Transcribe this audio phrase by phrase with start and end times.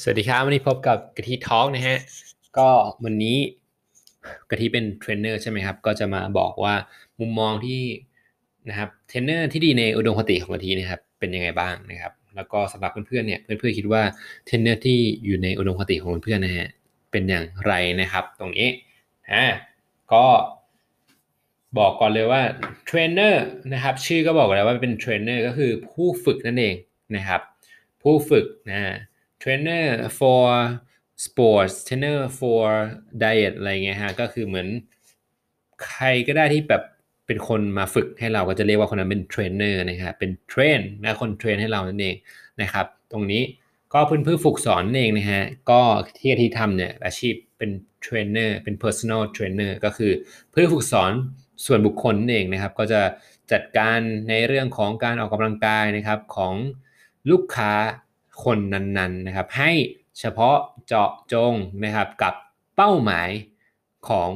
[0.00, 1.98] สวัสดีครับวันนี้พบกับกะทิทอล์กนะฮะ
[2.58, 2.68] ก็
[3.04, 3.38] วันนี้
[4.50, 6.74] กะทิเป็นเทรนเนอร์ใช่ไหมครับ ก็จะมาบอกว่า
[7.20, 7.82] มุมมองที่
[8.68, 14.02] นะครับเทรนเนอร์ที่ดีในอุดมคติของกะทินะครับเป็นยังไงบ้างนะครับ แล้วก็สำหรับเพื่อนๆเนี่ยเพื่อนๆคิดว่า
[14.44, 16.68] เทรนเนอร์ที่อยู่ในอุดมคติของเพื่อนๆนะฮะ
[17.10, 18.68] เป็นอย่างไรนะครับ ตรงนี้
[19.30, 19.44] อ่า
[20.12, 20.24] ก็
[21.78, 22.42] บอกก่อนเลยว่า
[22.86, 26.74] เทรนเนอร์นะครับชื่อก็บอกแล้วว่าเป็นเทรนเนอร์ก็คือผู้ฝึกนั่นเอง
[27.16, 27.40] นะครับ
[28.02, 28.94] ผู้ฝึกนะ
[29.42, 29.86] trainer
[30.18, 30.46] for
[31.24, 32.64] sports trainer for
[33.22, 34.68] diet อะไรเงี้ยฮะก็คือเหมือน
[35.84, 36.82] ใครก็ได้ที่แบบ
[37.26, 42.16] เป็นคนมาฝึกให้เราก็จะเรียกว่าคนนั้นเป็นเทรนเนอร์นะครับเป็นเทรนนะคนเทรนให้เรานั่นเอง
[42.60, 43.42] นะครับ ตรงนี้
[43.92, 45.80] ก็เพื่อนเพื่อฝึกสอนนั่นเองนะฮะกะ
[46.18, 47.70] ทิที่ทำเนี่ยอาชีพเป็น
[48.02, 50.12] เทรนเนอร์เป็น personal trainer ก็คือ
[50.50, 51.12] เพื่อฝึกสอน
[51.66, 53.00] ส่วนบุคคลนั่นเองนะครับ ก็จะ
[53.52, 53.98] จัดการ
[54.28, 56.54] ในเรื่องของการออกกำลังกายนะครับของ
[57.30, 57.72] ลูกค้า
[58.44, 59.72] คนนั้นๆนะครับ ให้
[60.18, 61.54] เฉพาะเจาะจง
[61.84, 62.34] นะครับกับ
[62.76, 63.30] เป้าหมาย
[64.08, 64.30] ของ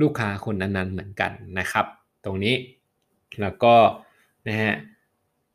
[0.00, 1.86] ลูกค้าคนนั้นๆเหมือนกันนะครับ
[2.24, 2.54] ตรงนี้
[3.40, 3.74] แล้วก็
[4.48, 4.74] นะฮะ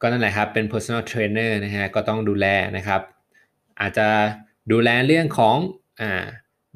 [0.01, 3.01] ก็นั่นแหละครับเป็น personal trainer นะฮะก็ต้องดูแลนะครับ
[3.79, 4.07] อาจจะ
[4.71, 5.57] ดูแลเรื่องของ
[6.01, 6.23] อ่า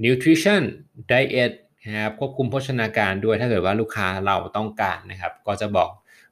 [0.04, 0.64] nutrition
[1.12, 1.52] diet
[1.88, 5.90] นะครับควบคุมโภชนาการด้วยถ้าเกิดว่าลูกค้าเราต้องการนะครับ ก็จะบอก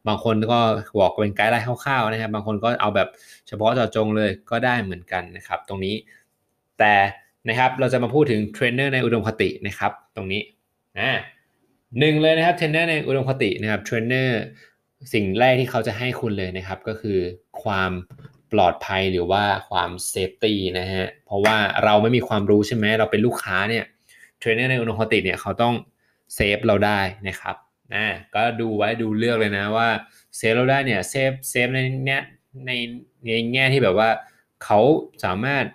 [0.08, 0.60] บางคนก็
[1.00, 3.08] บอกเป็น guideline คร่าวๆนะครับ บางคนก็เอาแบบ
[3.48, 5.96] เฉพาะเจาะจงเลยก็ได้เหมือนกันนะครับ ตรงนี้
[6.80, 6.94] แต่
[7.50, 10.42] นะครับเราจะมาพูดถึงเทรนเนอร์ในอุดมคตินะครับ ตรงนี้
[11.00, 11.12] นะ
[12.00, 14.40] หนึ่งเลยนะครับเทรนเนอร์ในอุดมคตินะครับเทรนเนอร์
[15.14, 17.20] สิ่งแรกที่เขาจะให้คุณเลยนะครับ ก็คือ
[17.64, 17.92] ความ
[18.54, 23.86] ปลอดภัยหรือว่าความ safety นะฮะเพราะว่าเราไม่มีความรู้ใช่ไหมเราเป็นลูกค้าเนี่ย
[24.48, 25.74] เทรนเนอร์ในอุดมคติเนี่ยเขาต้อง
[26.36, 27.56] save เราได้นะครับ
[27.94, 29.90] นะก็ดูไว้ดูเลือกเลยนะว่า
[30.38, 32.22] save เราได้เนี่ย save save ในเนี้ย
[32.66, 32.72] ใน
[33.26, 34.10] ในแง่ที่แบบว่า
[34.64, 34.80] เขา
[35.26, 35.66] สามารถ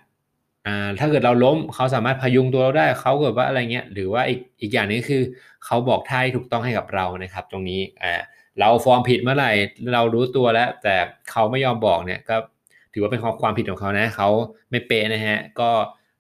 [0.67, 5.23] อ่าถ้าเกิดเราล้มเขาสามารถพยุงตัวเราได้ถ้าเกิดว่าอะไรเงี้ยหรือว่าอีกอีกอย่างนึงคือ
[5.65, 8.21] เขาบอกท่าที่ถูกต้องให้กับเรานะครับ ตรงนี้อ่า
[8.59, 9.51] เราฟอร์มผิดเมื่อไหร่
[9.95, 10.95] เรารู้ตัวแล้ว แต่
[11.31, 12.37] เขาไม่ยอมบอกเนี่ยก็
[12.93, 14.29] ถือว่าเป็นความความผิดของเขานะเขา
[14.71, 15.71] ไม่เป๊ะนะฮะก็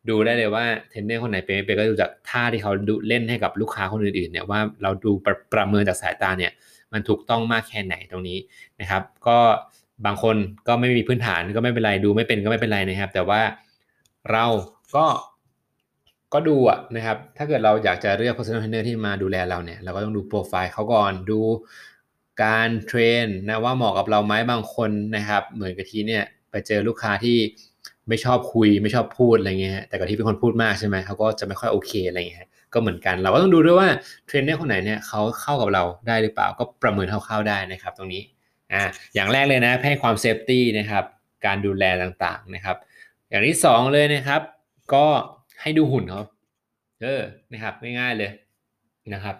[0.08, 6.52] ดูได้เลยว่าเทรนเนอร์คนไหนเป็นไม่เป็นก็ดูจากท่าที่เขาดูเล่นให้กับลูกค้าคนอื่นๆเนี่ยว่าเราดูประประเมินจากสายตาเนี่ย
[6.92, 8.38] มันถูกต้องมากแค่ไหนตรงนี้
[8.80, 9.38] นะครับ ก็
[10.06, 10.36] บางคน
[10.68, 13.40] ก็ไม่มีพื้นฐานก็ไม่เป็นไรดูไม่เป็นก็ไม่เป็นไรนะครับ แต่ว่า
[14.32, 14.44] เรา
[14.96, 15.06] ก็
[16.32, 21.40] ก็ดูอะนะครับ ถ้าเกิดเราอยากจะเลือก personal trainer ที่มาดูแลเราเนี่ย เราก็ต้องดูโปรไฟล์เขาก่อนดู
[22.44, 27.36] การเทรนนะว่าเหมาะกับเราไหมบางคนนะครับ เหมือนกะทิเนี่ยไปเจอลูกค้าที่
[28.08, 33.88] ไม่ชอบคุยไม่ชอบพูดอะไรเงี้ยแต่กับที่เป็นคนพูดมากใช่ไหมเขาก็จะไม่ค่อยโอเคอะไรเงี้ยก็เหมือนกันเราก็ต้องดูด้วยว่า
[34.26, 38.22] เทรนเนอร์คนไหนเนี่ยเขาเข้ากับเราได้หรือเปล่าก็ประเมินคร่าวๆได้นะครับ ตรงนี้
[38.72, 38.82] อ่า
[39.14, 41.04] อย่างแรกเลยนะให้ความ safety นะครับ
[41.46, 42.76] การดูแลต่างๆนะครับ
[43.28, 44.40] อย่างที่ 2 เลยนะครับ
[44.94, 45.04] ก็
[45.62, 46.22] ให้ดูหุ่นเขา
[47.02, 47.22] เออ
[47.52, 48.30] นะครับง่ายๆเลย
[49.14, 49.36] นะครับ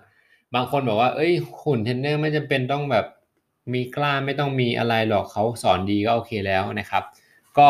[0.54, 1.32] บางคนบอกว่า เอ้ย
[1.62, 3.06] หุ่นเทรนเนอร์ไม่จำเป็นต้องแบบ
[3.72, 7.02] มีกล้ามไม่ต้องมีอะไรหรอกเขาสอนดีก็โอเคแล้วนะครับ
[7.58, 7.68] ก็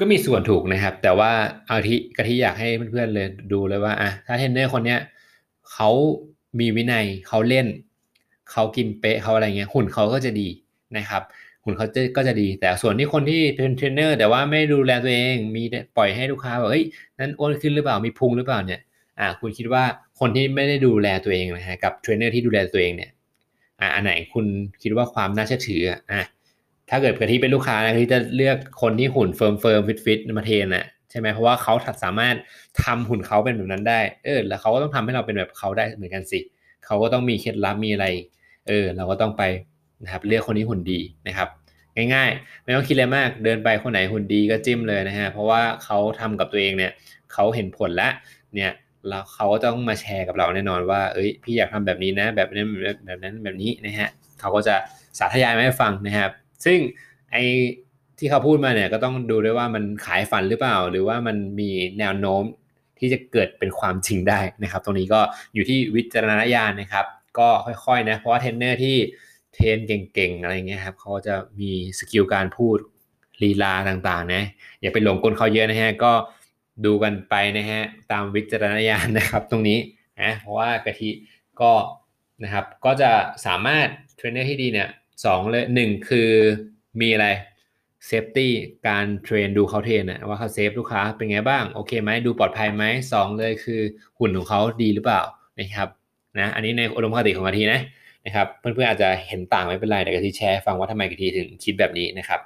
[0.00, 1.30] ก็มีส่วนถูกนะครับ แต่ว่า
[1.66, 5.00] เอาที่กะทิอยากให้เพื่อนๆเลยดูเลยว่าอะถ้าเทรนเนอร์คนเนี้ย
[5.72, 5.90] เขา
[6.60, 7.66] มีวินัยเขาเล่น
[8.52, 10.48] เขากินเป๊ะเขาอะไรเงี้ยหุ่นเขาก็จะดี
[10.96, 11.22] นะครับ
[11.64, 15.62] หุ่นเขาจะก็จะดี แต่ส่วนที่คนที่เป็นเทรนเนอร์แต่ว่าไม่ดูแลตัวเอง มี
[15.96, 16.84] ปล่อยให้ลูกค้าแบบบอกเฮ้ย
[17.18, 18.80] นั้นอ้วนขึ้นหรือเปล่ามีพุงหรือเปล่าเนี่ย
[19.20, 19.84] อ่าคุณคิดว่า
[20.20, 23.10] คนที่ไม่ได้ดูแลตัวเองนะฮะกับเทรนเนอร์ที่ดูแลตัวเองเนี่ย
[23.80, 24.46] อ่าอันไหนคุณ
[24.82, 25.98] คิดว่าความน่าเชื่อถืออะ
[26.90, 32.36] ถ้าเกิดกะทิเป็นลูกค้านะที่จะเลือกคนที่หุ่นเฟิร์มเฟิร์มฟิตฟิตมาเทรนนะใช่ไหมเพราะว่าเขาสามารถ
[32.84, 36.40] ทำหุ่นเขาเป็นแบบนั้นได้ เออ แล้วเขาก็ต้องทำให้เราเป็นแบบเขาได้เหมือนกันสิ
[36.84, 38.06] เขาก็ต้องมีเคล็ดลับมีอะไร
[38.68, 39.42] เออ เราก็ต้องไป
[40.04, 41.48] นะครับเลือกคนนี้หุ่นดีนะครับ
[42.14, 46.92] ง่ายๆ ไม่ต้องคิดอะไรมากเดินไปคนไหนหุ่นดีก็จิ้มเลยนะฮะเพราะว่าเขาทำกับตัวเองเนี่ย
[47.32, 48.12] เขาเห็นผลแล้ว
[48.54, 48.72] เนี่ย
[49.08, 52.66] แล้วเขาก็ต้องมาแชร์กับเราแน่นอนว่า เอ้ยพี่อยากทำแบบนี้นะ แบบนั้น
[53.06, 54.08] แบบนั้นแบบนี้นะฮะ
[54.40, 54.74] เขาก็จะ
[55.18, 56.30] สาธยายมาให้ฟังนะครับ
[56.64, 56.78] ซึ่ง
[57.32, 57.36] ไอ
[58.18, 62.44] ที่เขาพูดมาเนี่ยก็ต้องดูด้วยว่ามันขายฝันหรือเปล่า หรือว่ามันมีแนวโน้ม
[62.98, 65.20] ที่จะเกิดเป็นความจริงได้นะครับ ตรงนี้ก็
[65.54, 67.06] อยู่ที่วิจารณญาณนะครับ
[67.38, 68.96] ก็ค่อยๆนะเพราะว่าเทรนเนอร์ที่
[69.54, 72.78] เทรนเก่งๆอะไรเงี้ยครับเขาจะมี skill การพูด
[73.42, 74.42] ลีลาต่างๆนะ
[74.80, 76.12] อย่าไปหลงกลเขาเยอะนะฮะก็
[76.84, 77.82] ดูกันไปนะฮะ
[78.12, 79.78] ตามวิจารณญาณนะครับ ตรงนี้
[80.22, 81.10] นะเพราะว่ากะทิ
[81.60, 81.72] ก็
[82.44, 83.10] นะครับก็จะ
[83.46, 84.88] สามารถเทรนเนอร์ที่ดีเนี่ย
[85.24, 86.30] สองเลยหนึ่งคือ
[87.00, 87.28] มีอะไร
[88.06, 88.52] safety
[88.88, 93.80] การเทรนดูเขาเทรนนะว่าเขา save ลูกค้าเป็นไงบ้าง โอเคไหมดูปลอดภัยไหมสองเลยคือ
[94.18, 95.22] หุ่นของเขาดีหรือเปล่า
[95.60, 95.88] นะครับ
[96.38, 97.80] นะอันนี้ในอุดมคติของกะทินะ
[98.24, 102.40] นะครับเพื่อนๆอาจจะเห็นต่างไม่เป็นไรแต่กะทิแชร์ฟังว่าทำไมกะทิถึงคิดแบบนี้นะครับ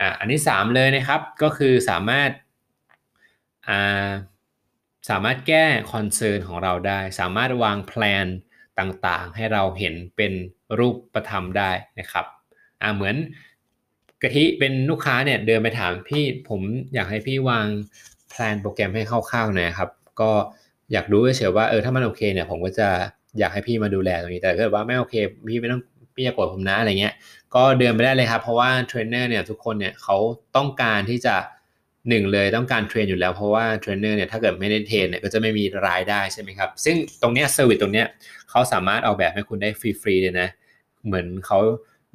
[0.00, 2.30] อะอันที่3เลยนะครับก็คือสามารถ
[3.68, 4.10] อ่า
[5.10, 7.92] สามารถแก้ concern ของเราได้ สามารถวางแผ
[8.24, 8.26] น
[8.78, 10.32] ต่างๆ ให้เราเห็นเป็น
[10.78, 12.26] รูปประธรรมได้นะครับ
[12.82, 13.14] อ่าเหมือน
[14.22, 16.60] กะทิเป็นลูกค้าเนี่ยเดินไปถามพี่ผม
[16.94, 17.66] อยากให้พี่วาง
[18.30, 19.90] แผนโปรแกรมให้คร่าวๆหน่อยครับ
[20.20, 20.30] ก็
[20.92, 22.88] อยากรู้เฉยๆว่าเออถ้ามันโอเคเนี่ยผมก็จะ
[23.38, 25.14] อยากให้พี่มาดูแลตรงนี้แต่ถ้าเกิดว่าไม่โอเค
[25.48, 25.82] พี่ไม่ต้อง
[26.14, 27.14] พี่จะกดผมนะอะไรเงี้ย
[27.54, 30.16] ก็เดินไปได้เลยครับเพราะว่าเทรนเนอร์เนี่ยทุกคนเนี่ยเขา
[30.56, 31.36] ต้องการที่จะ
[32.08, 38.06] หนึ่งเลยต้องการเทรนอยู่แล้วเพราะว่าเทรนเนอร์เนี่ยถ้าเกิดไม่ได้เทรนเนี่ยก็จะไม่มีรายได้ใช่ไหมครับ ซึ่งตรงเนี้ย service ตรงเนี้ย
[38.50, 40.48] เขาสามารถออกแบบให้คุณได้ฟรีๆเลยนะ
[41.06, 41.58] เหมือนเขา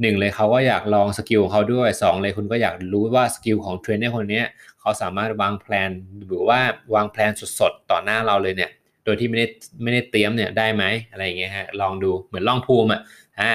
[0.02, 4.42] หนึ่งเลยเขาก็อยากลอง skill เขาด้วยสองเลยคุณก็อยากรู้ว่า skill ของเทรนเนอร์คนนี้
[4.80, 5.90] เขาสามารถวางแผน
[6.28, 6.60] หรือว่า
[6.96, 8.72] วางแผนสดๆ ต่อหน้าเราเลยเนี่ย
[9.04, 9.48] โดยที่ไม่ได้
[9.84, 13.02] ไม่ได้เตรียมเนี่ยได้ไหมอะไรอย่างเงี้ยฮะลองดูเหมือนลองภูมิอะ
[13.40, 13.52] อ่า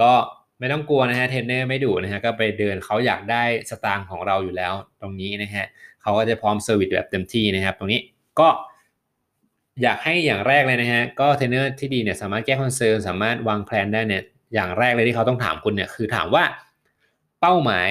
[0.00, 0.12] ก็
[0.58, 5.66] ไม่ต้องกลัวนะฮะเทรนเนอร์ไม่ดุนะฮะก็ไปเดินเขาอยากได้สตางค์ของเราอยู่แล้วตรงนี้นะฮะ
[6.02, 8.00] เขาก็จะพร้อม service แบบเต็มที่นะครับ ตรงนี้
[8.40, 8.48] ก็
[9.82, 14.22] อยากให้อย่างแรกเลยนะฮะก็เทรนเนอร์ที่ดีเนี่ยสามารถแก้ concern สามารถวางแผนได้เนี่ย
[14.54, 16.44] อย่างแรกเลยที่เขาต้องถามคุณเนี่ยคือถามว่า
[17.40, 17.88] เป้าหมาย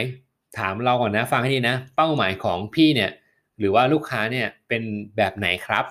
[0.57, 3.11] ถามเราก่อนนะ ฟังให้ดีนะ เป้าหมายของพี่เนี่ย
[3.59, 4.81] หรือว่าลูกค้าเนี่ยเป็น
[5.17, 5.85] แบบไหนครับ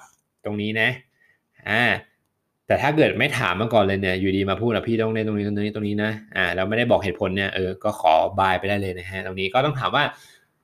[0.44, 0.88] ตรงนี้นะ
[1.68, 1.84] อ่า
[2.66, 10.04] แต่ถ้าเกิดไม่ถามมาก่อนเลยเนี่ยอยู่ดีมาพูดนะพี่ต้องเล่นตรงนี้ตรงนี้ตรงนี้นะอ่าเราไม่ได้บอกเหตุผลเนี่ยเออก็ขอบายไปได้เลยนะฮะตรงนี้ก็ต้องถามว่า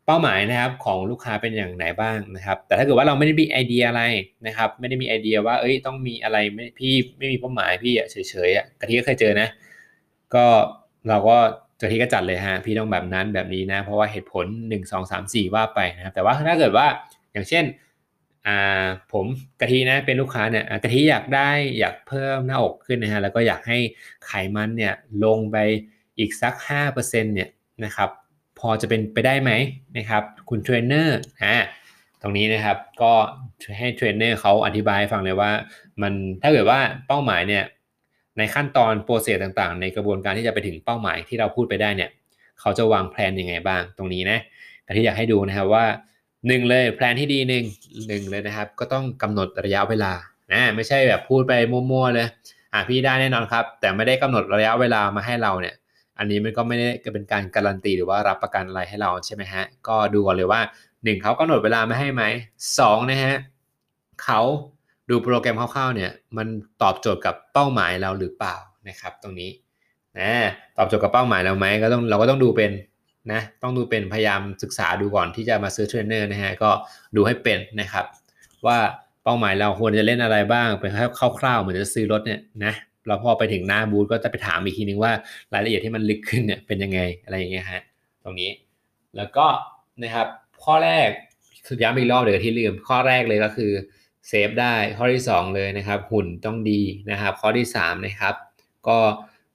[0.07, 4.03] เป้าหมายนะครับของลูกค้าเป็นอย่างไหนบ้างนะครับ แต่ถ้าเกิดว่าเราไม่ได้มีไอเดียอะไร
[4.47, 9.49] นะครับ ไม่ได้มีไอเดียว่าเอ้ยต้องมีอะไรไม่พี่ไม่มีเป้าหมายพี่เฉยๆอะกะทิก็เคยเจอนะ
[10.37, 10.47] ก็
[11.09, 11.37] เราก็
[11.81, 16.87] กะทิก็จัดเลยฮะพี่ต้องแบบนั้นแบบนี้นะ เพราะว่าเหตุผล 1 2 3 4 ว่าไปนะครับแต่ว่าถ้าเกิดว่า
[17.33, 17.65] อย่างเช่น
[18.47, 19.27] อ่าผม
[19.61, 23.79] กะทินะเป็นลูกค้าเนี่ยกะทิอยากได้อยากเพิ่มหน้าอกขึ้นนะฮะแล้วก็อยากให้
[24.27, 24.95] ไขมันเนี่ย
[25.25, 25.57] ลงไป
[26.19, 26.55] อีกสัก
[26.95, 27.49] 5%เนี่ย
[27.85, 28.11] นะครับ
[28.59, 29.51] พอจะเป็นไปได้ไหม
[29.97, 31.57] นะครับคุณเทรนเนอร์อ่า
[32.23, 33.13] ตรงนี้นะครับก็
[33.79, 35.51] ให้เทรนเนอร์เขาอธิบายให้ฟังเลยว่า
[36.03, 37.65] มันถ้าเกิดว่าเป้าหมายเนี่ย
[38.39, 42.11] ในขั้นตอนโปรเซสต่างๆ ในกระบวนการที่จะไปถึงเป้าหมายที่เราพูดไปได้เนี่ย
[42.61, 44.39] เขาจะวางแผนยังไงบ้างตรงนี้นะ
[44.85, 45.85] แต่ที่อยากให้ดูนะครับว่า
[46.49, 47.65] หนึ่งเลยแผนที่ดีหนึ่ง
[48.09, 50.13] หนึ่งเลยนะครับ ก็ต้องกำหนดระยะเวลา
[50.53, 52.27] นะไม่ใช่แบบพูดไปมั่วๆเลย
[52.73, 55.75] อะพี่ได้แน่นอนครับ แต่ไม่ได้กำหนดระยะเวลามาให้เราเนี่ย
[56.19, 60.61] อันนี้มันก็ไม่ได้เป็นการการันตีหรือว่ารับประกันอะไรให้เราใช่ไหมฮะก็ดูก่อนเลยว่า
[60.93, 62.23] 1 เขากำหนดเวลามาให้ไหม
[62.69, 63.35] 2นะฮะ
[64.25, 64.41] เขา
[65.11, 66.47] ดูโปรแกรมคร่าวๆเนี่ยมัน
[66.83, 68.57] ตอบโจทย์กับเป้าหมายเราหรือเปล่า
[68.89, 69.51] นะครับ ตรงนี้
[70.21, 70.33] นะ
[70.77, 72.71] ตอบโจทย์กับเป้าหมายเราไหมก็ต้องเราก็ต้องดูเป็น
[73.33, 76.71] นะต้องดูเป็นพยายามศึกษาดูก่อนที่จะมาซื้อเทรนเนอร์นะฮะก็
[77.17, 78.05] ดูให้เป็นนะครับ
[78.67, 78.79] ว่า
[79.25, 80.93] เป้าหมายเราควรจะเล่นอะไรบ้างเป็น
[81.39, 82.75] คร่าวๆเหมือนจะซื้อรถเนี่ยนะ
[83.07, 85.13] เราพอไปถึงหน้าบูธก็จะไปถามอีกทีนึงว่า
[85.53, 87.83] รายละเอียดที่มันลึกขึ้นเนี่ยเป็นยังไงอะไรอย่างเงี้ยฮะ
[88.25, 88.51] ตรงนี้
[89.17, 89.47] แล้วก็
[90.03, 90.27] นะครับ
[90.65, 91.09] ข้อแรก
[91.83, 93.73] ย้ำอีกรอบเลยวที่ลืมข้อแรกเลยก็คือ
[94.29, 96.81] เซฟได้ข้อที่ 2 เลยนะครับ หุ่นต้องดี
[97.11, 98.35] นะครับ ข้อที่3นะครับ
[98.89, 98.99] ก็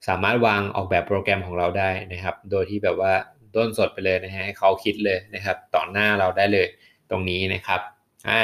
[0.07, 3.13] สามารถวางออกแบบโปรแกรมของเราได้นะครับ โดยที่แบบว่า
[3.56, 6.68] ต้นสดไปเลยนะฮะให้เขาคิดเลยนะครับ ต่อหน้าเราได้เลย
[7.10, 7.81] ตรงนี้นะครับ
[8.30, 8.42] อ่า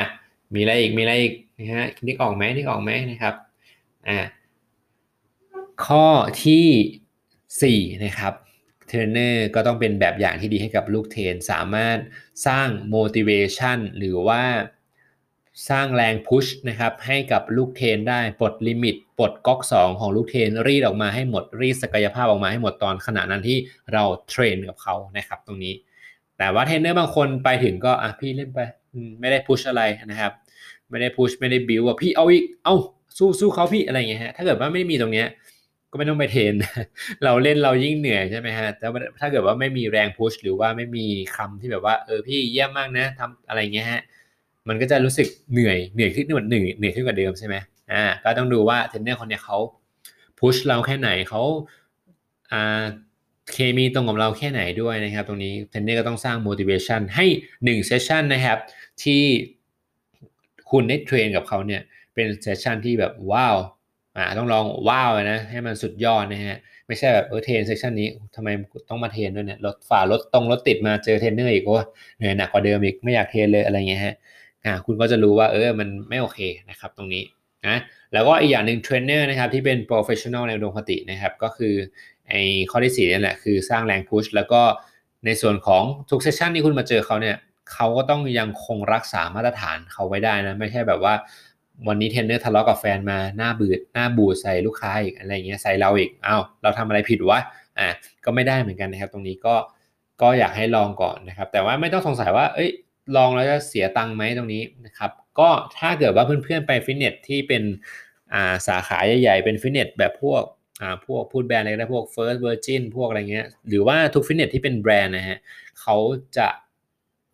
[0.54, 3.34] มีอะไรอีกมีอะไรอีกนะฮะนึกออกไหมนึกออกไหมนะครับ
[4.08, 4.20] อ่า
[5.86, 6.08] ข้อ
[6.46, 8.34] ที่4นะครับ
[8.88, 11.98] เทรนเนอร์ก็ต้องเป็นแบบอย่างที่ดีให้กับลูกเทรนสามารถ
[12.48, 14.44] สร้าง motivation หรือว่า
[15.70, 23.58] สร้างแรง push นะครับให้กับลูกเทรนได้ปลด limit ปลดก๊อก 2 ของลูกเทรนรีดออกมาให้หมดรีดศักยภาพออกมาให้หมดตอนขณะนั้นที่
[23.94, 25.74] เราเทรนกับเขานะครับตรงนี้
[26.38, 28.60] แต่ว่าเทรนเนอร์บางคนไปถึงก็อะพี่เล่นไป
[29.20, 30.32] ไม่ได้ push อะไรนะครับ
[30.90, 32.76] ไม่ได้ push ไม่ได้บิวว่าพี่เอาอีกเอา
[33.18, 35.28] สู้สู้เขาพี่อะไรเงี้ยฮะถ้าเกิดว่าไม่มีตรงเนี้ย
[35.92, 36.54] ก็ไม่ต้องไปเทรน
[37.24, 38.88] เราเล่นเรายิ่งเหนื่อยใช่ไหมฮะแต่
[39.20, 44.02] ถ้าเกิดว่าไม่มีแรง push หรือว่าไม่มีคำที่แบบว่าเออพี่เยี่ยมมากนะทำอะไรเงี้ยฮะ
[44.68, 47.56] มันก็จะรู้สึกเหนื่อยเหนื่อยขึ้นเหมือนหนึ่งเหนื่อยขึ้นกว่าเดิมใช่ไหม
[47.92, 49.58] อ่าก็ต้องดูว่าเทรนเนอร์คนนี้เขา
[50.40, 51.42] push เราแค่ไหนเขา
[52.52, 52.84] อ่า
[53.54, 57.26] เคมีตรงกับเราแค่ไหนด้วยนะครับ ตรงนี้เทรนเนอร์ก็ต้องสร้าง motivation ให้
[57.62, 58.58] 1 session นะครับ
[59.04, 59.22] ที่
[60.72, 61.82] คุณได้เทรนกับเขาเนี่ย
[62.14, 63.56] เป็น session ที่แบบว้าว
[64.18, 66.58] อ่าต้องร้องว้าวนะให้มันสุดยอดนะฮะ
[66.88, 68.48] ไม่ใช่แบบเออเทรน session นี้ทำไม
[68.90, 71.78] ต้องมาเทรนด้วยเนี่ยรถฝ่ารถตรงรถติดมาเจอเทรนเนอร์อีกโอ้
[72.18, 74.16] เหนื่อยหนักกว่าเดิมอีกไม่อยากเทรนเลยอะไรเงี้ยฮะ
[74.66, 77.24] อ่าคุณก็จะรู้ว่าเออมันไม่โอเคนะครับตรงนี้
[77.68, 77.78] นะ
[78.14, 81.76] แล้วก็อีกอย่างหนึ่งเทรนเนอร์นะครับที่เป็น professional ในอุดมคตินะครับก็คือ
[82.30, 82.42] ไอ้
[82.72, 84.62] ข้อที่สี่นี่แหละคือสร้างแรง push แล้วก็
[85.26, 87.38] ในส่วนของทุก session ที่คุณมาเจอเขาเนี่ย
[87.74, 91.14] เขาก็ต้องยังคงรักษามาตรฐานเขาไว้ได้นะไม่ใช่แบบว่า
[91.88, 97.40] วันนี้เทรนเนอร์ทะเลาะกับแฟนมาหน้าบืดหน้าบูดใส่ลูกค้าอีกอะไรเงี้ยใส่เราอีกอ้าวเราทำอะไรผิดวะ
[97.80, 97.88] อ่า
[98.26, 99.56] ก็ไม่ได้เหมือนกันนะครับ ตรงนี้ก็
[100.22, 102.70] ก็อยากให้ลองก่อนนะครับ แต่ว่าไม่ต้องสงสัยว่า เอ้ย
[103.16, 110.44] ลองแล้วจะเสียตังค์ไหมตรงนี้นะครับ ก็ถ้าเกิดว่าเพื่อนๆไปฟิตเนสที่เป็นาสาขาใหญ่ๆ เป็นฟิตเนสแบบพวก
[111.06, 115.38] พวกพูดแบรนด์อะไรก็ได้พวก First Virgin พวกอะไรเงี้ย หรือว่าทุกฟิตเนสที่เป็นแบรนด์นะฮะ
[115.82, 115.96] เขา
[116.38, 116.48] จะ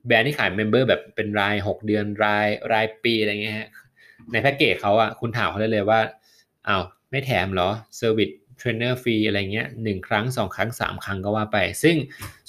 [0.08, 3.68] แบรนด์ที่ขาย member แบบเป็นราย 6 เดือนรายรายปีอะไรเงี้ยฮะ
[4.32, 6.00] ในแพ็กเกจเขาอะคุณถามเขาได้เลยว่า
[6.68, 11.96] อ้าวไม่แถมเหรอ service เทรนเนอร์ฟรีอะไรเงี้ยหนึ่งครั้ง2ครั้ง3ครั้งก็ว่าไป ซึ่ง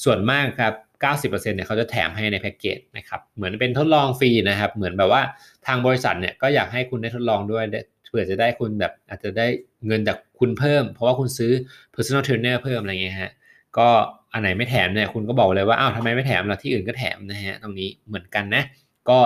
[0.05, 5.23] ส่วนมากครับ 90%เนี่ยเขาจะแถมให้ในแพ็กเกจนะครับเหมือนเป็นทดลองฟรีนะครับ เหมือนแบบว่า
[5.67, 7.65] ทางบริษัทเนี่ยก็อยากให้คุณได้ทดลองด้วย
[8.09, 9.47] เผื่อจะได้คุณแบบอาจจะได้
[9.87, 11.53] เงินจากคุณเพิ่ม เพราะว่าคุณซื้อ
[11.95, 13.31] personal trainer เพิ่มอะไรเงี้ยฮะ
[13.79, 13.89] ก็
[14.33, 18.63] อันไหนไม่แถมเนี่ยคุณก็บอกเลยว่าอ้าวทำไมไม่แถมล่ะที่อื่นก็แถมนะฮะตรงนี้เหมือนกันนะ
[19.09, 19.19] ก็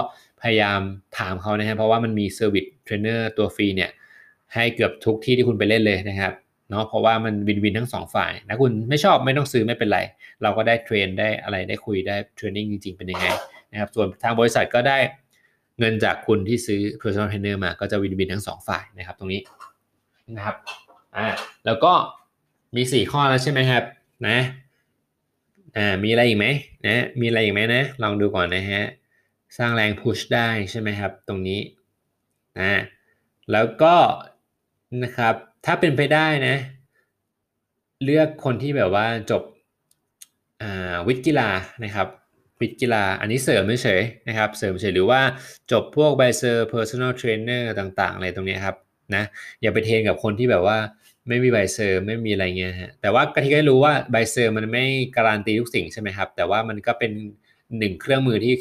[0.42, 0.80] พยายาม
[1.18, 3.90] ถามเขานะฮะเพราะว่ามันมี service เทรนเนอร์ตัวฟรีเนี่ย
[4.54, 6.32] ให้เกือบทุกที่ที่คุณไปเล่นเลยนะครับ
[6.70, 10.00] เนาะเพราะว่ามัน win-win ทั้งสองฝ่ายถ้าคุณไม่ชอบไม่ต้องซื้อไม่เป็นไร
[10.42, 13.26] เราก็ได้ train ได้อะไรได้คุยได้ training จริง ๆ เป็นยังไง
[13.72, 14.98] นะครับส่วนทางบริษัทก็ได้
[15.78, 19.40] เงินจากคุณที่ซื้อ personal trainer มาก็จะวินวินทั้งสองฝ่ายนะครับ ตรงนี้
[20.36, 20.56] นะครับ
[21.16, 21.26] อ่า
[21.66, 21.92] แล้วก็
[22.76, 23.84] มี 4 ข้อแล้วใช่ไหมครับ
[24.28, 24.38] นะ
[25.76, 26.46] อ่ามีอะไรอีกไหม
[26.86, 28.82] นะมีอะไรอีกไหมนะลองดูก่อนนะฮะ
[29.58, 31.60] สร้างแรงพุชได้ใช่ไหมครับ ตรงนี้
[32.58, 32.82] นะ
[33.52, 33.94] แล้วก็
[35.02, 35.34] นะครับ
[35.66, 36.56] ถ้าเป็นไปได้นะ
[38.04, 39.42] เลือกคนที่แบบว่าจบ
[41.06, 41.48] วิทย์กีฬา
[41.84, 42.08] นะครับ
[42.60, 45.20] วิทย์กีฬาอันนี้เสริมเฉยนะครับ เสริมเฉยหรือว่า
[45.72, 48.76] จบพวกใบ cert personal trainer ต่างๆอะไรตรงนี้ครับ
[49.14, 49.24] นะ
[49.62, 50.78] อย่าไป train กับคนที่แบบว่า
[51.28, 54.84] ไม่มีใบ cert ไม่มีอะไรเงี้ยฮะแต่ว่ากะทิก็รู้ว่าใบ cert มันไม่
[55.16, 57.12] การันตีทุกสิ่งใช่ไหมครับ แต่ว่ามันก็เป็น
[57.78, 58.54] หนึ่งเครื่องมือที่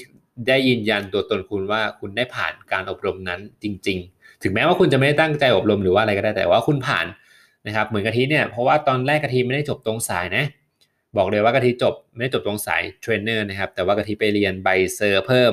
[0.48, 4.15] ได้ยืนยันตัวตนคุณว่าคุณได้ผ่านการอบรมนั้นจริง ๆ
[4.46, 7.06] ถึงแม้ว่าคุณจะไม่ได้ตั้งใจอบรมหรือว่าอะไรก็ได้แต่ว่าคุณผ่าน
[7.68, 10.46] นะครับเหมือนกะทิเนี่ยเพราะว่าตอนแรกกะทิไม่ได้จบตรงสายนะ
[11.18, 15.52] บอกเลยว่ากะทิจบไม่ได้จบตรงสายเทรนเนอร์นะครับแต่ว่ากะทิไปเรียนใบ cert เพิ่ม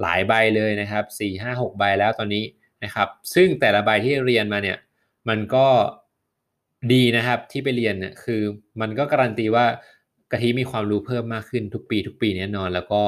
[0.00, 2.44] หลายใบเลยนะครับ4 5 6 ใบแล้วตอนนี้
[2.84, 4.78] นะครับซึ่งแต่ละใบที่เรียนมาเนี่ย
[5.28, 5.66] มันก็
[6.92, 8.42] ดีนะครับที่ไปเรียนเนี่ยคือ
[8.80, 9.66] มันก็การันตีว่า
[10.32, 13.02] กะทิมีความรู้เพิ่มมากขึ้นทุกปี ทุกปีแน่นอน แล้วก็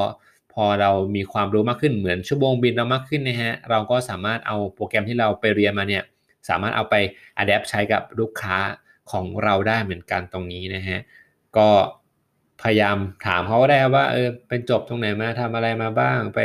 [0.57, 6.03] พอเรามีความรู้มากขึ้นเหมือนชั่วโมงบินเรามากขึ้นนะฮะเราก็สามารถเอาโปรแกรมที่เราไปเรียนมาเนี่ย
[6.49, 6.95] สามารถเอาไป
[7.39, 8.57] อัดแอปใช้กับลูกค้า
[9.11, 10.99] ของเราได้เหมือนกันตรงนี้นะฮะ
[11.57, 11.69] ก็
[12.63, 12.97] พยายาม
[13.27, 16.41] ถามเขาก็ได้ว่าเออเป็นจบตรงไหนมาทำอะไรมาบ้างไป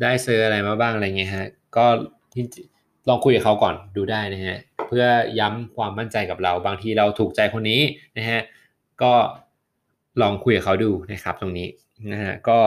[0.00, 1.86] ได้เซอร์อะไรมาบ้างอะไรเงี้ยฮะก็
[3.08, 5.04] ลองคุยกับเขาก่อนดูได้นะฮะเพื่อ
[5.40, 7.80] ย้ำความมั่นใจกับเรา บางทีเราถูกใจคนนี้
[8.18, 8.40] นะฮะ
[9.02, 9.12] ก็
[10.22, 11.68] ลองคุยกับเขาดูนะครับตรงนี้
[12.12, 12.58] นะฮะก็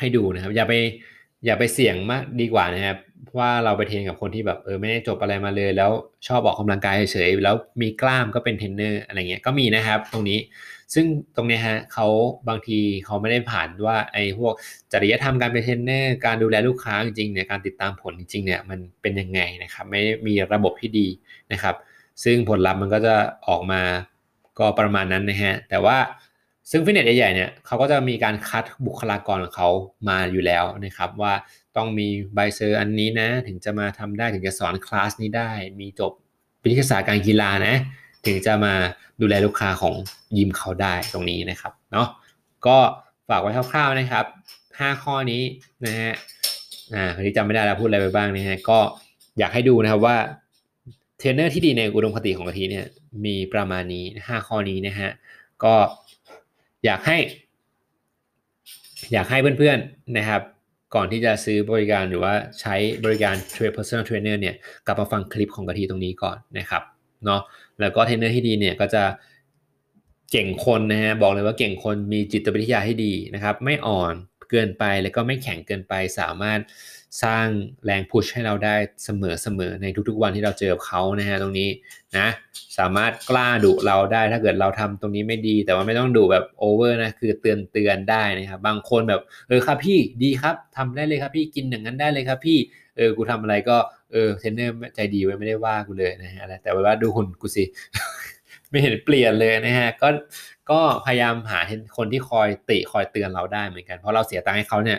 [0.00, 0.74] ให้ดูนะครับ อย่าไป
[1.44, 2.98] อย่าไปเสี่ยงมากดีกว่านะครับ
[3.38, 5.90] ว่าเราไป train กับคนที่แบบเออไม่ได้จบอะไรมาเลย แล้ว
[6.26, 10.38] ชอบออกกำลังกายเฉยๆแล้วมีกล้ามก็เป็นเทรนเนอร์อะไรเงี้ยก็มีนะครับ ตรงนี้
[10.94, 12.06] ซึ่งตรงนี้ฮะเขา
[12.48, 14.54] บางทีเขาไม่ได้ผ่านว่าไอ้พวก
[14.92, 21.06] จริยธรรมการเป็นเทรนเนอร์การดูแลลูกค้าจริงๆเนี่ยการติดตามผลจริงๆเนี่ยมันเป็นยังไงนะครับไม่มีระบบที่ดี
[21.52, 21.74] นะครับ
[22.24, 23.14] ซึ่งผลลัพธ์มันก็จะ
[23.48, 23.82] ออกมา
[24.58, 25.96] ก็ประมาณนั้นนะฮะแต่ว่า
[26.70, 29.68] ซึ่งฟิตเนสใหญ่ๆเนี่ยเขาก็จะมีการคัดบุคลากรของเขา
[30.08, 31.34] มาอยู่แล้วนะครับ ว่า
[31.76, 36.12] ต้องมีใบ cert อันนี้นะ ถึงจะมาทำได้ถึงจะสอนคลาสนี้ได้ มีจบ
[36.62, 37.74] วิทยาศาสตร์การกีฬานะ
[38.26, 38.74] ถึงจะมา
[39.20, 39.94] ดูแลลูกค้าของ
[40.36, 42.08] ยิมเขาได้ตรงนี้นะครับเนาะ
[42.66, 42.76] ก็
[43.28, 44.24] ฝากไว้คร่าวๆนะครับ
[44.64, 45.42] 5 ข้อนี้
[45.86, 46.12] นะฮะ
[46.94, 48.78] อ่าคนที่จำไม่ได้แล้วพูดอะไรไปบ้างนะฮะก็
[49.38, 50.16] อยากให้ดูนะครับว่า
[51.18, 52.86] เทรนเนอร์ที่ดีในอุดมคติของกะทิเนี่ย
[53.24, 55.10] มีประมาณนี้ 5 ข้อนี้นะฮะ
[55.64, 55.74] ก็
[56.84, 57.18] อยากให้
[59.12, 60.42] อยากให้เพื่อนๆนะครับ
[60.94, 62.74] ก่อนที่จะซื้อบริการหรือว่าใช้
[63.04, 64.54] บริการเทรน personal trainer เนี่ย
[64.86, 66.82] กลับมาฟังคลิปของกะทิตรงนี้ก่อนนะครับ
[67.24, 67.40] เนาะ
[67.80, 69.02] แล้วก็เทรนเนอร์ที่ดีเนี่ยก็จะ
[70.32, 74.14] เก่งคนนะฮะบอกเลยว่าเก่งคนมีจิตวิทยาที่ดีนะครับ ไม่อ่อน
[74.50, 76.60] เกินไป แล้วก็ไม่แข็งเกินไป สามารถ
[77.24, 77.46] สร้าง
[77.84, 81.68] แรง push ให้เราได้เสมอๆในทุกๆวันที่เราเจอเขานะฮะตรงนี้
[82.18, 82.28] นะ
[82.78, 92.58] สามารถกล้าดุเราได้ถ้าเกิดเราทำตรงนี้ไม่ดี แต่ว่าไม่ต้องดุแบบ over นะคือเตือนเตือนได้นะครับบางคนแบบเออครับพี่ดีครับทำได้เลยครับพี่กินอย่างนั้นได้เลยครับพี่
[92.96, 93.76] เออกูทำอะไรก็
[94.12, 97.64] เออเทรนเนอร์ใจดีไว้ไม่ได้ว่ากูเลยนะฮะแต่ว่าดูหุ่นกูสิ
[98.74, 100.08] ไม่เห็นเปลี่ยนเลยนะฮะก็
[100.70, 101.60] ก็พยายามหา
[101.96, 104.98] คนที่คอยติคอยเตือนเราได้เหมือนกัน เพราะเราเสียตังค์ให้เขาเนี่ย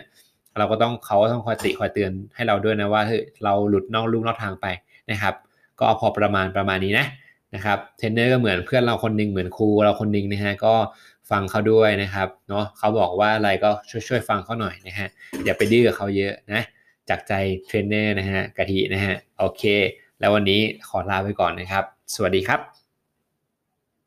[0.58, 4.66] เราก็ต้องเขาต้องคอยติคอยเตือนให้เราด้วยนะว่าเฮ้ยเราหลุดนอกลูกนอกทางไป
[5.10, 5.34] นะครับ
[5.80, 7.06] ก็พอประมาณประมาณนี้นะ
[7.54, 10.74] นะครับเทรนเนอร์ก็เหมือนเพื่อนเราคนนึงเหมือนครูเราคนนึงนะฮะก็
[11.30, 15.08] ฟังเขาด้วยนะครับเนาะเขาบอกว่าอะไรก็ช่วยช่วยฟังเขาหน่อยนะฮะ
[15.44, 16.62] อย่าไปดื้อกับเขาเยอะนะ
[17.08, 17.32] จากใจ
[17.66, 19.62] เทรนเนอร์นะฮะกะทินะฮะโอเค
[20.20, 22.75] แล้ววันนี้ขอลาไปก่อนนะครับ สวัสดีครับ